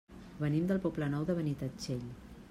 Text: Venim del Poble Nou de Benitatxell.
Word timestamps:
Venim 0.37 0.63
del 0.71 0.79
Poble 0.85 1.09
Nou 1.15 1.27
de 1.31 1.35
Benitatxell. 1.41 2.03